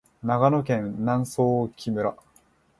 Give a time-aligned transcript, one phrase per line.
[0.23, 2.15] 長野県南相木村